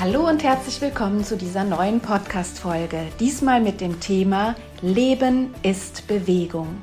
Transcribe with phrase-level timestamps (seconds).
[0.00, 3.02] Hallo und herzlich willkommen zu dieser neuen Podcast-Folge.
[3.20, 6.80] Diesmal mit dem Thema Leben ist Bewegung.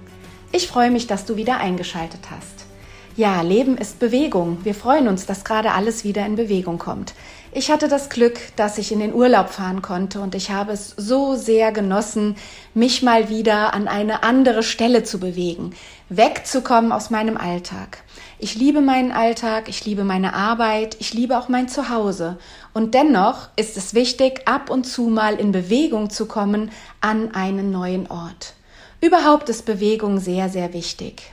[0.52, 2.68] Ich freue mich, dass du wieder eingeschaltet hast.
[3.16, 4.60] Ja, Leben ist Bewegung.
[4.64, 7.16] Wir freuen uns, dass gerade alles wieder in Bewegung kommt.
[7.52, 10.94] Ich hatte das Glück, dass ich in den Urlaub fahren konnte und ich habe es
[10.96, 12.36] so sehr genossen,
[12.76, 15.72] mich mal wieder an eine andere Stelle zu bewegen,
[16.10, 18.04] wegzukommen aus meinem Alltag.
[18.40, 22.38] Ich liebe meinen Alltag, ich liebe meine Arbeit, ich liebe auch mein Zuhause.
[22.72, 26.70] Und dennoch ist es wichtig, ab und zu mal in Bewegung zu kommen
[27.02, 28.54] an einen neuen Ort.
[29.02, 31.24] Überhaupt ist Bewegung sehr, sehr wichtig.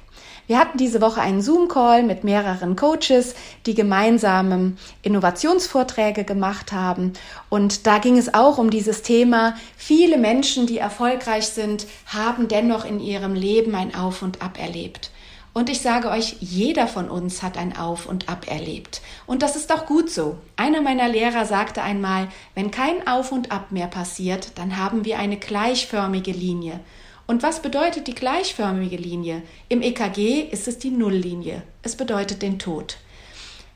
[0.46, 3.34] Wir hatten diese Woche einen Zoom-Call mit mehreren Coaches,
[3.66, 7.12] die gemeinsame Innovationsvorträge gemacht haben.
[7.50, 9.56] Und da ging es auch um dieses Thema.
[9.76, 15.10] Viele Menschen, die erfolgreich sind, haben dennoch in ihrem Leben ein Auf und Ab erlebt.
[15.54, 19.00] Und ich sage euch, jeder von uns hat ein Auf und Ab erlebt.
[19.24, 20.36] Und das ist auch gut so.
[20.56, 25.20] Einer meiner Lehrer sagte einmal, wenn kein Auf und Ab mehr passiert, dann haben wir
[25.20, 26.80] eine gleichförmige Linie.
[27.28, 29.42] Und was bedeutet die gleichförmige Linie?
[29.68, 31.62] Im EKG ist es die Nulllinie.
[31.82, 32.96] Es bedeutet den Tod.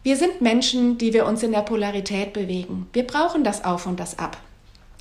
[0.02, 2.88] Wir sind Menschen, die wir uns in der Polarität bewegen.
[2.92, 4.36] Wir brauchen das Auf und das Ab.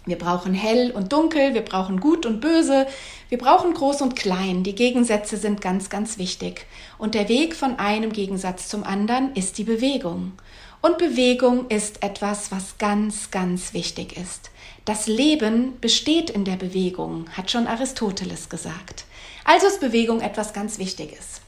[0.07, 2.87] Wir brauchen hell und dunkel, wir brauchen gut und böse,
[3.29, 4.63] wir brauchen groß und klein.
[4.63, 6.65] Die Gegensätze sind ganz, ganz wichtig.
[6.97, 10.31] Und der Weg von einem Gegensatz zum anderen ist die Bewegung.
[10.81, 14.49] Und Bewegung ist etwas, was ganz, ganz wichtig ist.
[14.85, 19.03] Das Leben besteht in der Bewegung, hat schon Aristoteles gesagt.
[19.43, 21.41] Also ist Bewegung etwas ganz Wichtiges.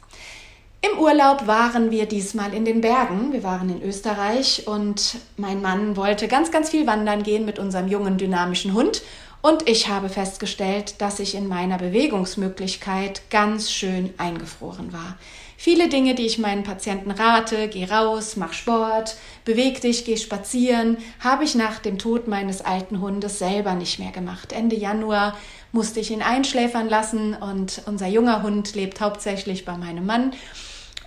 [0.82, 3.34] Im Urlaub waren wir diesmal in den Bergen.
[3.34, 7.90] Wir waren in Österreich und mein Mann wollte ganz, ganz viel wandern gehen mit unserem
[7.90, 9.02] jungen, dynamischen Hund.
[9.42, 15.18] Und ich habe festgestellt, dass ich in meiner Bewegungsmöglichkeit ganz schön eingefroren war.
[15.58, 20.96] Viele Dinge, die ich meinen Patienten rate, geh raus, mach Sport, beweg dich, geh spazieren,
[21.20, 24.54] habe ich nach dem Tod meines alten Hundes selber nicht mehr gemacht.
[24.54, 25.38] Ende Januar
[25.74, 30.32] musste ich ihn einschläfern lassen und unser junger Hund lebt hauptsächlich bei meinem Mann.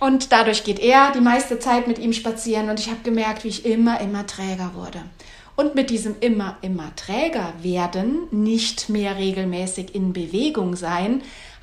[0.03, 3.47] Und dadurch geht er die meiste Zeit mit ihm spazieren und ich habe gemerkt, wie
[3.47, 5.01] ich immer, immer träger wurde.
[5.55, 11.21] Und mit diesem immer, immer träger werden, nicht mehr regelmäßig in Bewegung sein,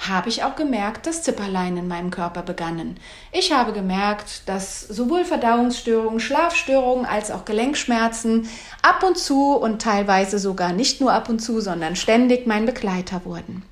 [0.08, 2.96] habe ich auch gemerkt, dass Zipperlein in meinem Körper begannen.
[3.30, 8.48] Ich habe gemerkt, dass sowohl Verdauungsstörungen, Schlafstörungen als auch Gelenkschmerzen
[8.80, 13.20] ab und zu und teilweise sogar nicht nur ab und zu, sondern ständig mein Begleiter
[13.26, 13.64] wurden.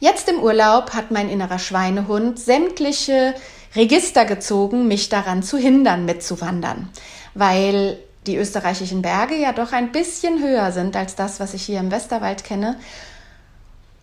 [0.00, 3.34] Jetzt im Urlaub hat mein innerer Schweinehund sämtliche
[3.76, 6.88] Register gezogen, mich daran zu hindern, mitzuwandern,
[7.34, 11.78] weil die österreichischen Berge ja doch ein bisschen höher sind als das, was ich hier
[11.78, 12.76] im Westerwald kenne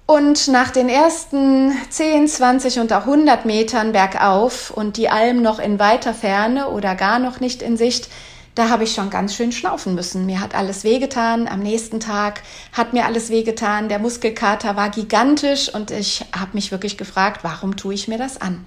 [0.06, 5.60] und nach den ersten 10, 20 und auch 100 Metern bergauf und die Alm noch
[5.60, 8.10] in weiter Ferne oder gar noch nicht in Sicht,
[8.54, 10.26] da habe ich schon ganz schön schnaufen müssen.
[10.28, 11.48] Mir hat alles wehgetan.
[11.48, 13.90] Am nächsten Tag hat mir alles wehgetan.
[13.90, 18.40] Der Muskelkater war gigantisch und ich habe mich wirklich gefragt, warum tue ich mir das
[18.40, 18.66] an?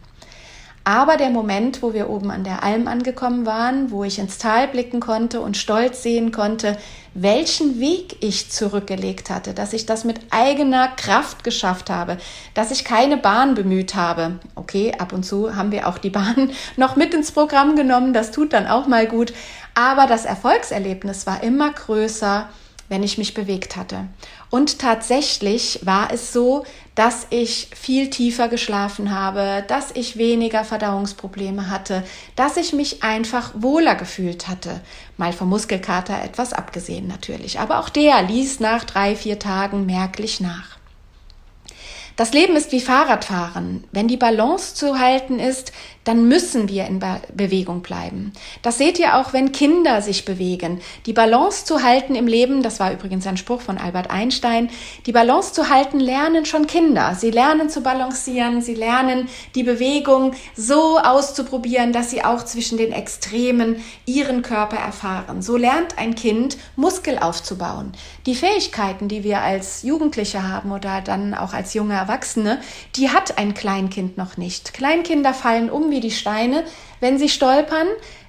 [0.89, 4.69] Aber der Moment, wo wir oben an der Alm angekommen waren, wo ich ins Tal
[4.69, 6.79] blicken konnte und stolz sehen konnte,
[7.13, 12.19] welchen Weg ich zurückgelegt hatte, dass ich das mit eigener Kraft geschafft habe,
[12.55, 14.39] dass ich keine Bahn bemüht habe.
[14.55, 18.31] Okay, ab und zu haben wir auch die Bahn noch mit ins Programm genommen, das
[18.31, 19.33] tut dann auch mal gut.
[19.75, 22.49] Aber das Erfolgserlebnis war immer größer,
[22.89, 24.07] wenn ich mich bewegt hatte.
[24.51, 31.69] Und tatsächlich war es so, dass ich viel tiefer geschlafen habe, dass ich weniger Verdauungsprobleme
[31.69, 32.05] hatte,
[32.37, 34.81] dass ich mich einfach wohler gefühlt hatte.
[35.17, 37.61] Mal vom Muskelkater etwas abgesehen natürlich.
[37.61, 40.76] Aber auch der ließ nach drei, vier Tagen merklich nach.
[42.17, 43.85] Das Leben ist wie Fahrradfahren.
[43.93, 45.73] Wenn die Balance zu halten ist,
[46.05, 48.33] dann müssen wir in Be Bewegung bleiben.
[48.63, 50.81] Das seht ihr auch, wenn Kinder sich bewegen.
[51.05, 54.71] Die Balance zu halten im Leben, das war übrigens ein Spruch von Albert Einstein,
[55.05, 57.15] die Balance zu halten lernen schon Kinder.
[57.19, 62.93] Sie lernen zu balancieren, sie lernen die Bewegung so auszuprobieren, dass sie auch zwischen den
[62.93, 65.43] Extremen ihren Körper erfahren.
[65.43, 67.93] So lernt ein Kind Muskel aufzubauen.
[68.25, 72.61] Die Fähigkeiten, die wir als Jugendliche haben oder dann auch als junge Erwachsene,
[72.95, 74.73] die hat ein Kleinkind noch nicht.
[74.75, 76.65] Kleinkinder fallen um wie die Steine,
[77.01, 77.89] wenn sie stolpern.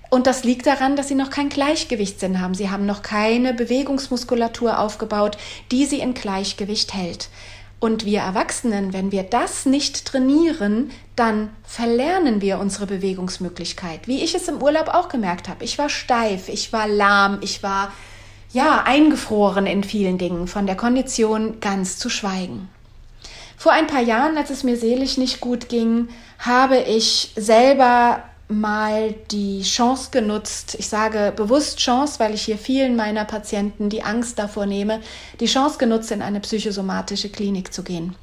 [0.09, 2.53] Und das liegt daran, dass sie noch kein Gleichgewichtssinn haben.
[2.53, 5.37] Sie haben noch keine Bewegungsmuskulatur aufgebaut,
[5.71, 7.29] die sie in Gleichgewicht hält.
[7.79, 14.07] Und wir Erwachsenen, wenn wir das nicht trainieren, dann verlernen wir unsere Bewegungsmöglichkeit.
[14.07, 15.63] Wie ich es im Urlaub auch gemerkt habe.
[15.63, 17.91] Ich war steif, ich war lahm, ich war
[18.51, 22.69] ja eingefroren in vielen Dingen, von der Kondition ganz zu schweigen.
[23.57, 29.15] Vor ein paar Jahren, als es mir seelisch nicht gut ging, habe ich selber mal
[29.31, 34.39] die Chance genutzt, ich sage bewusst Chance, weil ich hier vielen meiner Patienten die Angst
[34.39, 35.01] davor nehme,
[35.39, 38.15] die Chance genutzt, in eine psychosomatische Klinik zu gehen.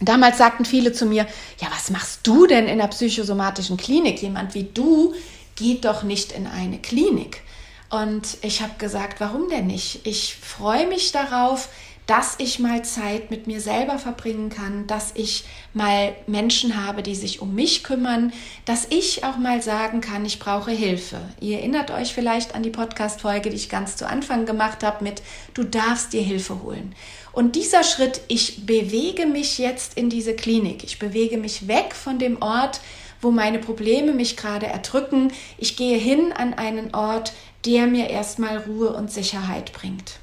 [0.00, 1.26] Damals sagten viele zu mir,
[1.60, 4.20] ja, was machst du denn in einer psychosomatischen Klinik?
[4.22, 5.14] Jemand wie du
[5.54, 7.42] geht doch nicht in eine Klinik.
[7.88, 10.06] Und ich habe gesagt, warum denn nicht?
[10.06, 11.68] Ich freue mich darauf,
[12.06, 17.14] dass ich mal Zeit mit mir selber verbringen kann, dass ich mal Menschen habe, die
[17.14, 18.32] sich um mich kümmern,
[18.64, 21.20] dass ich auch mal sagen kann, ich brauche Hilfe.
[21.40, 25.22] Ihr erinnert euch vielleicht an die Podcast-Folge, die ich ganz zu Anfang gemacht habe mit
[25.54, 26.94] Du darfst dir Hilfe holen.
[27.32, 32.18] Und dieser Schritt, ich bewege mich jetzt in diese Klinik, ich bewege mich weg von
[32.18, 32.80] dem Ort,
[33.22, 35.32] wo meine Probleme mich gerade erdrücken.
[35.56, 37.32] Ich gehe hin an einen Ort,
[37.64, 40.18] der mir erstmal Ruhe und Sicherheit bringt.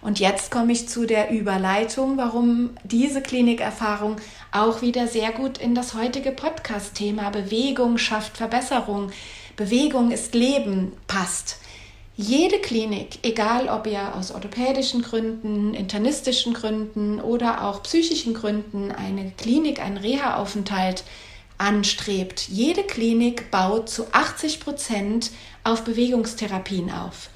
[0.00, 4.16] Und jetzt komme ich zu der Überleitung, warum diese Klinikerfahrung
[4.52, 9.10] auch wieder sehr gut in das heutige Podcast-Thema Bewegung schafft Verbesserung,
[9.56, 11.58] Bewegung ist Leben passt.
[12.16, 19.32] Jede Klinik, egal ob ihr aus orthopädischen Gründen, internistischen Gründen oder auch psychischen Gründen eine
[19.36, 21.04] Klinik, einen Reha-Aufenthalt
[21.58, 25.30] anstrebt, jede Klinik baut zu 80 Prozent
[25.64, 27.30] auf Bewegungstherapien auf.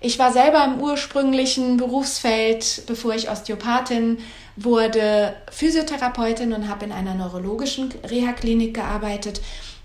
[0.00, 4.18] Ich war selber im ursprünglichen Berufsfeld, bevor ich Osteopathin
[4.54, 9.40] wurde, Physiotherapeutin und habe in einer neurologischen Reha-Klinik gearbeitet.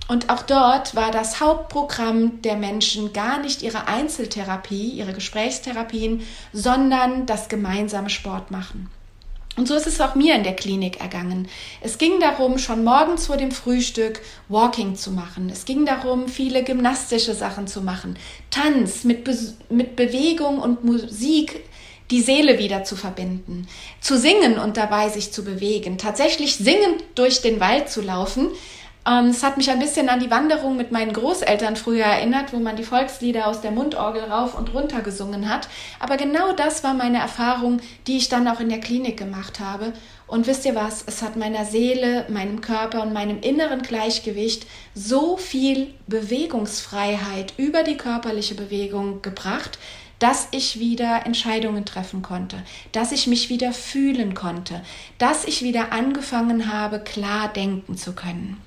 [0.08, 6.22] Und auch dort war das Hauptprogramm der Menschen gar nicht ihre Einzeltherapie, ihre Gesprächstherapien,
[6.52, 8.92] sondern das gemeinsame Sport machen.
[9.56, 11.48] Und so ist es auch mir in der Klinik ergangen.
[11.82, 15.50] Es ging darum, schon morgens vor dem Frühstück Walking zu machen.
[15.52, 18.18] Es ging darum, viele gymnastische Sachen zu machen.
[18.50, 19.38] Tanz mit, Be
[19.70, 21.64] mit Bewegung und Musik
[22.12, 23.68] die Seele wieder zu verbinden,
[24.02, 28.50] zu singen und dabei sich zu bewegen, tatsächlich singend durch den Wald zu laufen,
[29.06, 32.78] es hat mich ein bisschen an die Wanderung mit meinen Großeltern früher erinnert, wo man
[32.78, 35.68] die Volkslieder aus der Mundorgel rauf und runter gesungen hat.
[36.00, 39.92] Aber genau das war meine Erfahrung, die ich dann auch in der Klinik gemacht habe.
[40.26, 41.04] Und wisst ihr was?
[41.06, 44.66] Es hat meiner Seele, meinem Körper und meinem inneren Gleichgewicht
[44.96, 49.80] so viel Bewegungsfreiheit über die körperliche Bewegung gebracht,
[50.20, 52.56] dass ich wieder Entscheidungen treffen konnte,
[52.94, 54.82] dass ich mich wieder fühlen konnte,
[55.18, 58.62] dass ich wieder angefangen habe, klar denken zu können.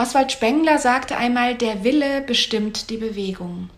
[0.00, 3.68] Oswald Spengler sagte einmal, der Wille bestimmt die Bewegung.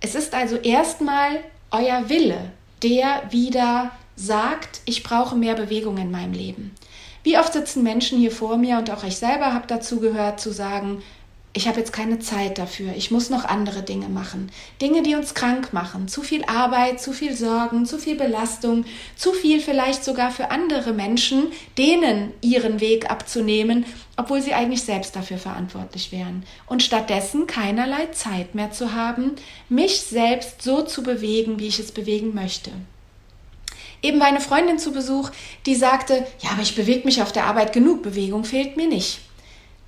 [0.00, 6.32] Es ist also erstmal euer Wille, der wieder sagt, ich brauche mehr Bewegung in meinem
[6.32, 6.74] Leben.
[7.22, 10.52] Wie oft sitzen Menschen hier vor mir und auch ich selber habe dazu gehört zu
[10.52, 11.02] sagen,
[11.58, 14.52] ich habe jetzt keine Zeit dafür, ich muss noch andere Dinge machen.
[14.80, 16.06] Dinge, die uns krank machen.
[16.06, 18.84] Zu viel Arbeit, zu viel Sorgen, zu viel Belastung,
[19.16, 23.86] zu viel vielleicht sogar für andere Menschen, denen ihren Weg abzunehmen,
[24.16, 26.44] obwohl sie eigentlich selbst dafür verantwortlich wären.
[26.66, 29.32] Und stattdessen keinerlei Zeit mehr zu haben,
[29.68, 32.70] mich selbst so zu bewegen, wie ich es bewegen möchte.
[34.00, 35.32] Eben war eine Freundin zu Besuch,
[35.66, 39.22] die sagte, ja, aber ich bewege mich auf der Arbeit genug, Bewegung fehlt mir nicht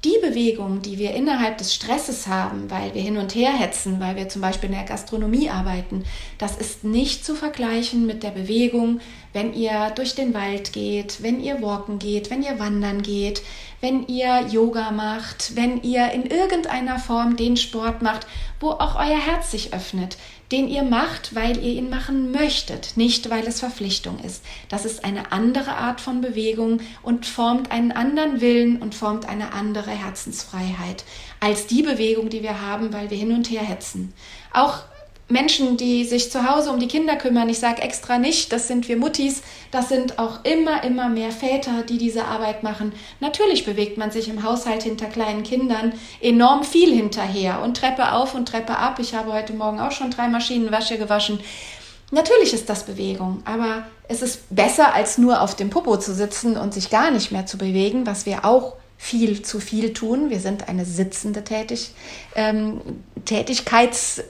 [0.04, 4.16] die Bewegung, die wir innerhalb des Stresses haben, weil wir hin und her hetzen, weil
[4.16, 6.04] wir zum Beispiel in der Gastronomie arbeiten,
[6.38, 9.00] das ist nicht zu vergleichen mit der Bewegung,
[9.33, 13.43] wenn ihr durch den Wald geht, wenn ihr walken geht, wenn ihr wandern geht,
[13.81, 18.27] wenn ihr Yoga macht, wenn ihr in irgendeiner Form den Sport macht,
[18.59, 20.19] wo auch euer Herz sich öffnet,
[20.53, 24.45] den ihr macht, weil ihr ihn machen möchtet, nicht weil es Verpflichtung ist.
[24.69, 29.53] Das ist eine andere Art von Bewegung und formt einen anderen Willen und formt eine
[29.53, 31.05] andere Herzensfreiheit
[31.39, 34.13] als die Bewegung, die wir haben, weil wir hin und her hetzen.
[34.53, 34.81] Auch
[35.31, 38.89] Menschen, die sich zu Hause um die Kinder kümmern, ich sage extra nicht, das sind
[38.89, 42.93] wir Muttis, das sind auch immer, immer mehr Väter, die diese Arbeit machen.
[43.21, 48.35] Natürlich bewegt man sich im Haushalt hinter kleinen Kindern enorm viel hinterher und Treppe auf
[48.35, 48.99] und Treppe ab.
[48.99, 51.41] Ich habe heute Morgen auch schon drei Maschinenwäsche gewaschen.
[52.11, 56.57] Natürlich ist das Bewegung, aber es ist besser, als nur auf dem Popo zu sitzen
[56.57, 60.29] und sich gar nicht mehr zu bewegen, was wir auch viel zu viel tun.
[60.29, 61.93] Wir sind eine sitzende Tätig,
[62.35, 62.81] ähm,
[63.25, 64.23] Tätigkeits-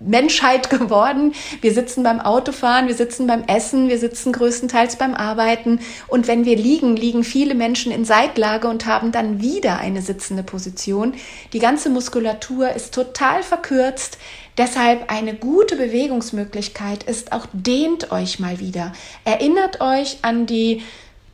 [0.00, 1.34] Menschheit geworden.
[1.60, 5.80] Wir sitzen beim Autofahren, wir sitzen beim Essen, wir sitzen größtenteils beim Arbeiten.
[6.08, 10.42] Und wenn wir liegen, liegen viele Menschen in Seitlage und haben dann wieder eine sitzende
[10.42, 11.14] Position.
[11.52, 14.18] Die ganze Muskulatur ist total verkürzt.
[14.58, 18.92] Deshalb eine gute Bewegungsmöglichkeit ist auch dehnt euch mal wieder.
[19.24, 20.82] Erinnert euch an die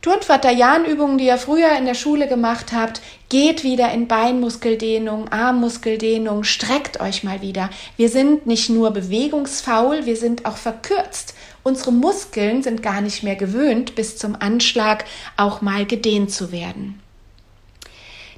[0.01, 6.99] Turnvater-Jan-Übungen, die ihr früher in der Schule gemacht habt, geht wieder in Beinmuskeldehnung, Armmuskeldehnung, streckt
[7.01, 7.69] euch mal wieder.
[7.97, 11.33] Wir sind nicht nur bewegungsfaul, wir sind auch verkürzt.
[11.63, 17.01] Unsere Muskeln sind gar nicht mehr gewöhnt, bis zum Anschlag auch mal gedehnt zu werden.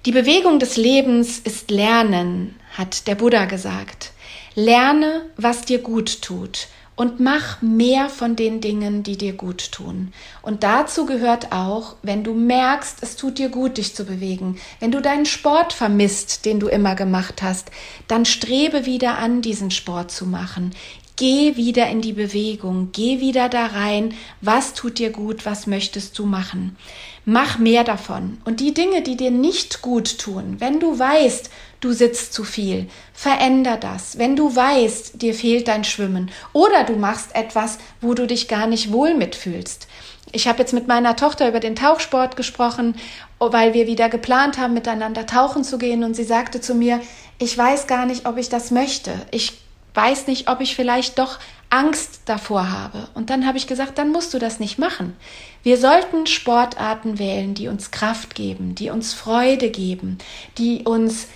[0.06, 4.12] Die Bewegung des Lebens ist Lernen, hat der Buddha gesagt.
[4.56, 6.68] Lerne, was dir gut tut
[7.00, 10.12] und mach mehr von den Dingen, die dir gut tun.
[10.42, 14.92] Und dazu gehört auch, wenn du merkst, es tut dir gut, dich zu bewegen, wenn
[14.92, 17.72] du deinen Sport vermisst, den du immer gemacht hast,
[18.10, 20.76] dann strebe wieder an, diesen Sport zu machen.
[21.16, 26.20] Geh wieder in die Bewegung, geh wieder da rein, was tut dir gut, was möchtest
[26.20, 26.76] du machen.
[27.24, 28.40] Mach mehr davon.
[28.44, 31.50] Und die Dinge, die dir nicht gut tun, wenn du weißt,
[31.82, 32.88] du sitzt zu viel.
[33.14, 34.18] Veränder das.
[34.18, 38.68] Wenn du weißt, dir fehlt dein Schwimmen oder du machst etwas, wo du dich gar
[38.68, 39.88] nicht wohl mitfühlst.
[40.32, 42.96] Ich habe jetzt mit meiner Tochter über den Tauchsport gesprochen,
[43.40, 47.02] weil wir wieder geplant haben, miteinander tauchen zu gehen und sie sagte zu mir,
[47.40, 49.12] ich weiß gar nicht, ob ich das möchte.
[49.32, 49.60] Ich
[49.96, 51.40] weiß nicht, ob ich vielleicht doch
[51.72, 53.08] Angst davor habe.
[53.14, 55.16] Und dann habe ich gesagt, dann musst du das nicht machen.
[55.64, 60.18] Wir sollten Sportarten wählen, die uns Kraft geben, die uns Freude geben,
[60.58, 61.28] die uns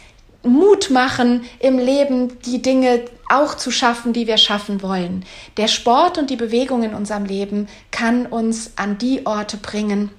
[0.43, 5.25] Mut machen, im Leben die Dinge auch zu schaffen, die wir schaffen wollen.
[5.57, 10.09] Der Sport und die Bewegung in unserem Leben kann uns an die Orte bringen,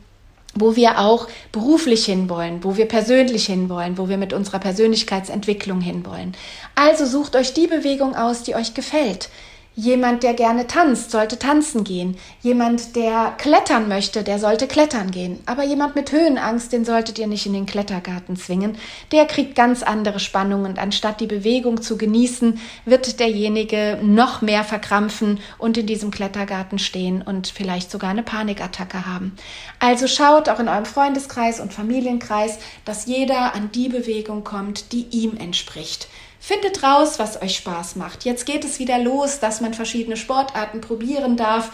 [0.55, 6.35] wo wir auch beruflich hinwollen, wo wir persönlich hinwollen, wo wir mit unserer Persönlichkeitsentwicklung hinwollen.
[6.75, 9.29] Also sucht euch die Bewegung aus, die euch gefällt.
[9.77, 12.17] Jemand, der gerne tanzt, sollte tanzen gehen.
[12.43, 15.41] Jemand, der klettern möchte, der sollte klettern gehen.
[15.47, 18.77] Aber jemand mit Höhenangst, den solltet ihr nicht in den Klettergarten zwingen.
[19.11, 24.63] Der kriegt ganz andere Spannungen und anstatt die Bewegung zu genießen, wird derjenige noch mehr
[24.63, 29.35] verkrampfen und in diesem Klettergarten stehen und vielleicht sogar eine Panikattacke haben.
[29.81, 35.07] Also schaut auch in eurem Freundeskreis und Familienkreis, dass jeder an die Bewegung kommt, die
[35.11, 36.07] ihm entspricht.
[36.47, 38.27] Findet raus, was euch Spaß macht.
[38.27, 41.73] Jetzt geht es wieder los, dass man verschiedene Sportarten probieren darf.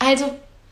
[0.00, 0.24] Also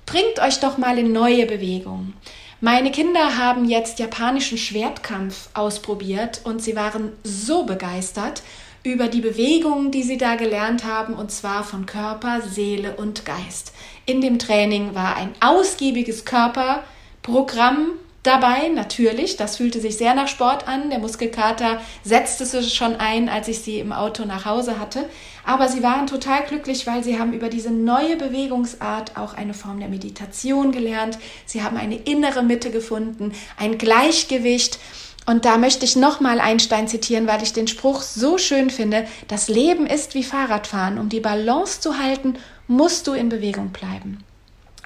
[0.05, 2.15] bringt euch doch mal in neue Bewegungen.
[2.61, 8.43] Meine Kinder haben jetzt japanischen Schwertkampf ausprobiert und sie waren so begeistert
[8.83, 13.73] über die Bewegungen, die sie da gelernt haben, und zwar von Körper, Seele und Geist.
[14.07, 17.93] In dem Training war ein ausgiebiges Körperprogramm
[18.27, 19.37] dabei, natürlich.
[19.37, 20.91] Das fühlte sich sehr nach Sport an.
[20.91, 25.09] Der Muskelkater setzte sich schon ein, als ich sie im Auto nach Hause hatte.
[25.45, 29.79] Aber sie waren total glücklich, weil sie haben über diese neue Bewegungsart auch eine Form
[29.79, 31.19] der Meditation gelernt.
[31.45, 34.79] Sie haben eine innere Mitte gefunden, ein Gleichgewicht.
[35.25, 39.07] Und da möchte ich nochmal Einstein zitieren, weil ich den Spruch so schön finde.
[39.29, 40.99] Das Leben ist wie Fahrradfahren.
[40.99, 42.37] Um die Balance zu halten,
[42.69, 44.25] musst du in Bewegung bleiben.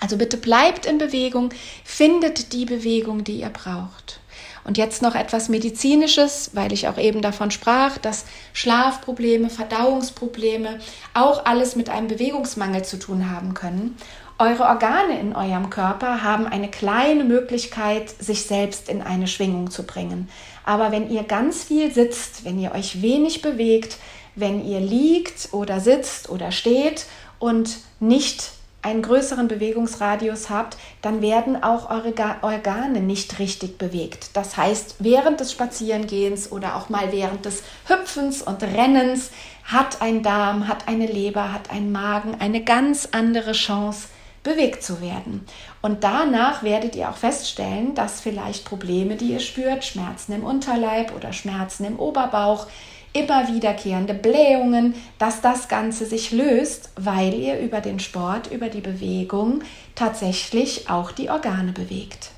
[0.00, 1.50] Also bitte bleibt in Bewegung,
[1.84, 4.20] findet die Bewegung, die ihr braucht.
[4.64, 10.80] Und jetzt noch etwas Medizinisches, weil ich auch eben davon sprach, dass Schlafprobleme, Verdauungsprobleme
[11.14, 13.96] auch alles mit einem Bewegungsmangel zu tun haben können.
[14.38, 19.82] Eure Organe in eurem Körper haben eine kleine Möglichkeit, sich selbst in eine Schwingung zu
[19.82, 20.28] bringen.
[20.64, 23.98] Aber wenn ihr ganz viel sitzt, wenn ihr euch wenig bewegt,
[24.34, 27.06] wenn ihr liegt oder sitzt oder steht
[27.38, 34.30] und nicht einen größeren Bewegungsradius habt, dann werden auch eure Organe nicht richtig bewegt.
[34.34, 39.30] Das heißt, während des Spazierengehens oder auch mal während des Hüpfens und Rennens
[39.64, 44.08] hat ein Darm, hat eine Leber, hat ein Magen eine ganz andere Chance,
[44.42, 45.44] bewegt zu werden.
[45.82, 51.14] Und danach werdet ihr auch feststellen, dass vielleicht Probleme, die ihr spürt, Schmerzen im Unterleib
[51.14, 52.66] oder Schmerzen im Oberbauch,
[53.12, 58.80] immer wiederkehrende Blähungen, dass das Ganze sich löst, weil ihr über den Sport, über die
[58.80, 59.62] Bewegung
[59.94, 62.30] tatsächlich auch die Organe bewegt.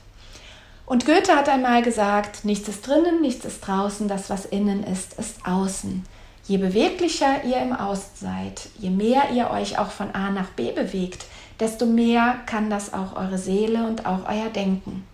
[0.87, 5.19] Und Goethe hat einmal gesagt, nichts ist drinnen, nichts ist draußen, das, was innen ist,
[5.19, 6.05] ist außen.
[6.45, 10.73] Je beweglicher ihr im Außen seid, je mehr ihr euch auch von A nach B
[10.73, 11.25] bewegt,
[11.61, 15.05] desto mehr kann das auch eure Seele und auch euer Denken.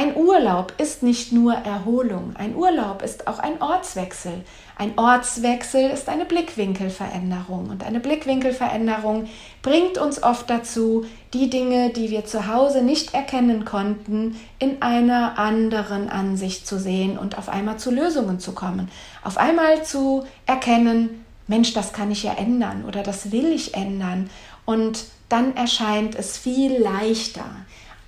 [0.00, 4.32] Ein Urlaub ist nicht nur Erholung, ein Urlaub ist auch ein Ortswechsel.
[4.78, 9.28] Ein Ortswechsel ist eine Blickwinkelveränderung und eine Blickwinkelveränderung
[9.60, 11.04] bringt uns oft dazu,
[11.34, 17.18] die Dinge, die wir zu Hause nicht erkennen konnten, in einer anderen Ansicht zu sehen
[17.18, 18.88] und auf einmal zu Lösungen zu kommen.
[19.22, 24.30] Auf einmal zu erkennen, Mensch, das kann ich ja ändern oder das will ich ändern.
[24.64, 27.44] Und dann erscheint es viel leichter.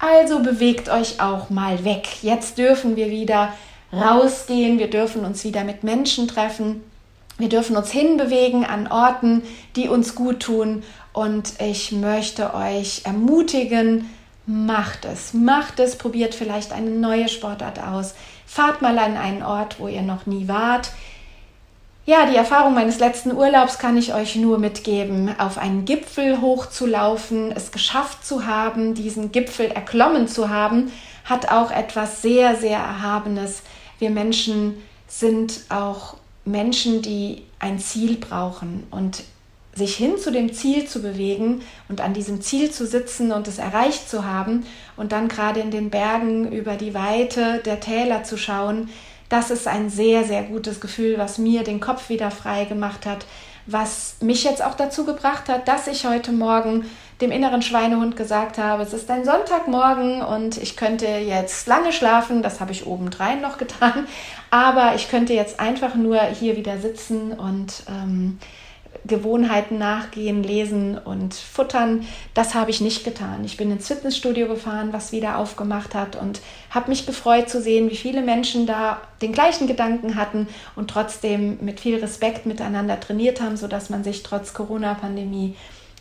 [0.03, 2.09] Also bewegt euch auch mal weg.
[2.23, 3.53] Jetzt dürfen wir wieder
[3.93, 6.83] rausgehen, wir dürfen uns wieder mit Menschen treffen,
[7.39, 9.45] wir dürfen uns hinbewegen an Orten,
[9.77, 10.83] die uns gut tun.
[11.13, 14.11] Und ich möchte euch ermutigen,
[14.45, 19.79] macht es, macht es, probiert vielleicht eine neue Sportart aus, fahrt mal an einen Ort,
[19.79, 20.91] wo ihr noch nie wart.
[22.05, 27.53] Ja, die Erfahrung meines letzten Urlaubs kann ich euch nur mitgeben, auf einen Gipfel hochzulaufen,
[27.53, 30.91] es geschafft zu haben, diesen Gipfel erklommen zu haben,
[31.25, 33.63] hat auch etwas sehr, sehr Erhabenes.
[34.01, 39.23] Wir Menschen sind auch Menschen, die ein Ziel brauchen und
[39.73, 43.59] sich hin zu dem Ziel zu bewegen und an diesem Ziel zu sitzen und es
[43.59, 44.67] erreicht zu haben
[44.97, 48.91] und dann gerade in den Bergen über die Weite der Täler zu schauen,
[49.33, 53.25] das ist ein sehr, sehr gutes Gefühl, was mir den Kopf wieder frei gemacht hat,
[53.65, 56.85] was mich jetzt auch dazu gebracht hat, dass ich heute Morgen
[57.23, 62.43] dem inneren Schweinehund gesagt habe, es ist ein Sonntagmorgen und ich könnte jetzt lange schlafen,
[62.43, 64.07] das habe ich obendrein noch getan,
[64.51, 68.39] aber ich könnte jetzt einfach nur hier wieder sitzen und ähm,
[69.05, 72.07] Gewohnheiten nachgehen, lesen und futtern.
[72.35, 73.45] Das habe ich nicht getan.
[73.45, 76.41] Ich bin ins Fitnessstudio gefahren, was wieder aufgemacht hat und
[76.71, 81.59] habe mich gefreut zu sehen, wie viele Menschen da den gleichen Gedanken hatten und trotzdem
[81.61, 85.57] mit viel Respekt miteinander trainiert haben, sodass man sich trotz Corona-Pandemie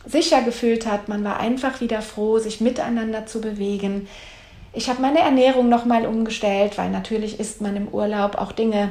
[0.05, 1.08] sicher gefühlt hat.
[1.08, 4.08] Man war einfach wieder froh, sich miteinander zu bewegen.
[4.74, 8.89] Ich habe meine Ernährung nochmal umgestellt, weil natürlich isst man im Urlaub auch Dinge,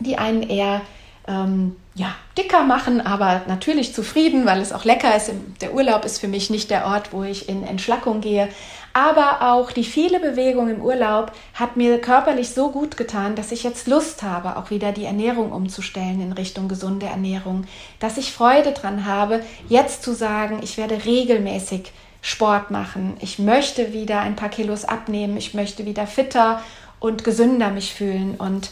[0.00, 0.80] die einen eher
[1.26, 5.30] ähm, ja, dicker machen, aber natürlich zufrieden, weil es auch lecker ist.
[5.60, 8.48] Der Urlaub ist für mich nicht der Ort, wo ich in Entschlackung gehe.
[8.92, 13.64] Aber auch die viele Bewegung im Urlaub hat mir körperlich so gut getan, dass ich
[13.64, 17.64] jetzt Lust habe, auch wieder die Ernährung umzustellen in Richtung gesunde Ernährung.
[17.98, 23.16] Dass ich Freude dran habe, jetzt zu sagen, ich werde regelmäßig Sport machen.
[23.20, 25.36] Ich möchte wieder ein paar Kilos abnehmen.
[25.36, 26.62] Ich möchte wieder fitter
[26.98, 28.36] und gesünder mich fühlen.
[28.36, 28.70] Und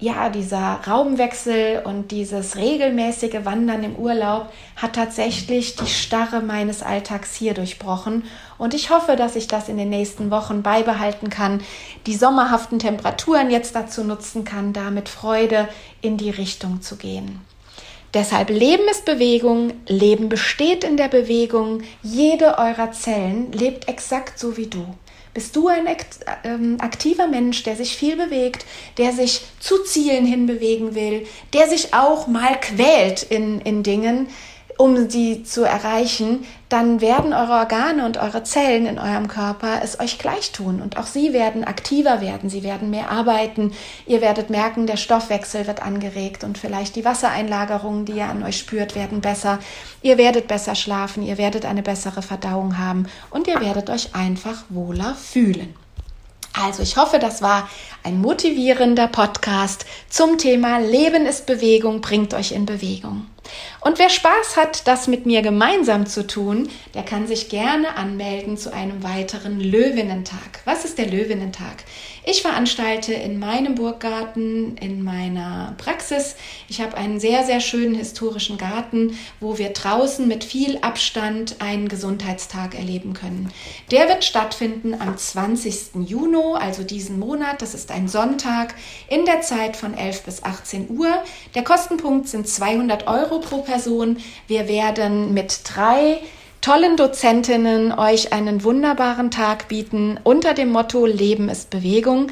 [0.00, 7.34] ja, dieser Raumwechsel und dieses regelmäßige Wandern im Urlaub hat tatsächlich die Starre meines Alltags
[7.34, 8.22] hier durchbrochen.
[8.58, 11.60] Und ich hoffe, dass ich das in den nächsten Wochen beibehalten kann,
[12.06, 15.68] die sommerhaften Temperaturen jetzt dazu nutzen kann, da mit Freude
[16.00, 17.40] in die Richtung zu gehen.
[18.14, 24.56] Deshalb Leben ist Bewegung, Leben besteht in der Bewegung, jede eurer Zellen lebt exakt so
[24.56, 24.86] wie du.
[25.38, 25.86] Bist du ein
[26.42, 31.94] ähm, aktiver Mensch, der sich viel bewegt, der sich zu Zielen hinbewegen will, der sich
[31.94, 34.26] auch mal quält in, in Dingen,
[34.78, 40.00] um sie zu erreichen, dann werden eure Organe und eure Zellen in eurem Körper es
[40.00, 40.82] euch gleich tun.
[40.82, 43.72] Und auch sie werden aktiver werden, sie werden mehr arbeiten.
[44.06, 48.58] Ihr werdet merken, der Stoffwechsel wird angeregt und vielleicht die Wassereinlagerungen, die ihr an euch
[48.58, 49.58] spürt, werden besser.
[50.02, 54.64] Ihr werdet besser schlafen, ihr werdet eine bessere Verdauung haben und ihr werdet euch einfach
[54.68, 55.74] wohler fühlen.
[56.52, 57.68] Also ich hoffe, das war
[58.02, 63.26] ein motivierender Podcast zum Thema Leben ist Bewegung, bringt euch in Bewegung.
[63.80, 68.56] Und wer Spaß hat, das mit mir gemeinsam zu tun, der kann sich gerne anmelden
[68.56, 70.60] zu einem weiteren Löwinnentag.
[70.64, 71.84] Was ist der Löwinnentag?
[72.24, 76.36] Ich veranstalte in meinem Burggarten, in meiner Praxis,
[76.68, 81.88] ich habe einen sehr, sehr schönen historischen Garten, wo wir draußen mit viel Abstand einen
[81.88, 83.50] Gesundheitstag erleben können.
[83.90, 86.06] Der wird stattfinden am 20.
[86.06, 86.28] Juni,
[86.58, 87.62] also diesen Monat.
[87.62, 88.74] Das ist ein Sonntag
[89.08, 91.22] in der Zeit von 11 bis 18 Uhr.
[91.54, 94.18] Der Kostenpunkt sind 200 Euro pro Person.
[94.46, 96.18] Wir werden mit drei
[96.60, 102.28] tollen Dozentinnen euch einen wunderbaren Tag bieten unter dem Motto Leben ist Bewegung.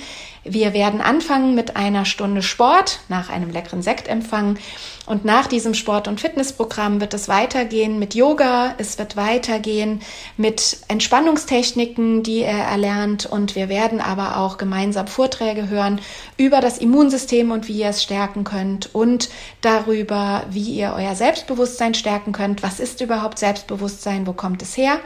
[0.48, 4.58] Wir werden anfangen mit einer Stunde Sport nach einem leckeren Sektempfang
[5.06, 10.00] und nach diesem Sport- und Fitnessprogramm wird es weitergehen mit Yoga, es wird weitergehen
[10.36, 16.00] mit Entspannungstechniken, die er erlernt und wir werden aber auch gemeinsam Vorträge hören
[16.36, 19.28] über das Immunsystem und wie ihr es stärken könnt und
[19.60, 22.62] darüber, wie ihr euer Selbstbewusstsein stärken könnt.
[22.62, 24.26] Was ist überhaupt Selbstbewusstsein?
[24.26, 25.00] Wo kommt es her?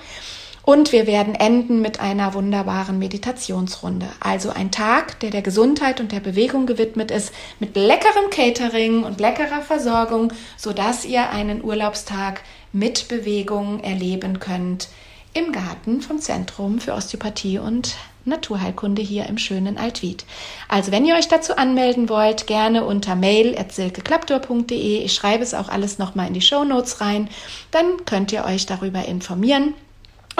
[0.71, 4.07] Und wir werden enden mit einer wunderbaren Meditationsrunde.
[4.21, 9.19] Also ein Tag, der der Gesundheit und der Bewegung gewidmet ist, mit leckerem Catering und
[9.19, 14.91] leckerer Versorgung, sodass ihr einen Urlaubstag mit Bewegung erleben könnt
[15.35, 20.25] im Garten vom Zentrum für Osteopathie und Naturheilkunde hier im schönen Altwied.
[20.69, 24.99] Also wenn ihr euch dazu anmelden wollt, gerne unter mail at silkeklaptor.de.
[25.03, 27.29] Ich schreibe es auch alles nochmal in die Show Notes rein.
[27.73, 29.75] Dann könnt ihr euch darüber informieren.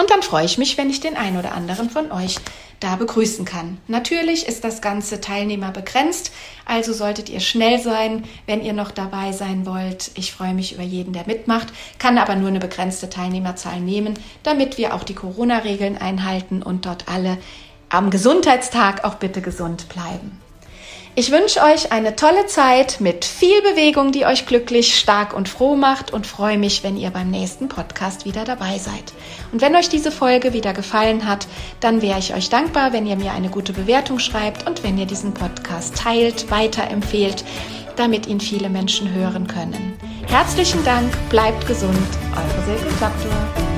[0.01, 2.37] Und dann freue ich mich, wenn ich den einen oder anderen von euch
[2.79, 3.77] da begrüßen kann.
[3.87, 6.31] Natürlich ist das Ganze Teilnehmer begrenzt,
[6.65, 10.09] also solltet ihr schnell sein, wenn ihr noch dabei sein wollt.
[10.15, 11.67] Ich freue mich über jeden, der mitmacht,
[11.99, 17.07] kann aber nur eine begrenzte Teilnehmerzahl nehmen, damit wir auch die Corona-Regeln einhalten und dort
[17.07, 17.37] alle
[17.89, 20.41] am Gesundheitstag auch bitte gesund bleiben.
[21.13, 25.75] Ich wünsche euch eine tolle Zeit mit viel Bewegung, die euch glücklich, stark und froh
[25.75, 29.11] macht und freue mich, wenn ihr beim nächsten Podcast wieder dabei seid.
[29.51, 31.47] Und wenn euch diese Folge wieder gefallen hat,
[31.81, 35.05] dann wäre ich euch dankbar, wenn ihr mir eine gute Bewertung schreibt und wenn ihr
[35.05, 37.43] diesen Podcast teilt, weiterempfehlt,
[37.97, 39.97] damit ihn viele Menschen hören können.
[40.27, 43.70] Herzlichen Dank, bleibt gesund, eure Silke Klaptor.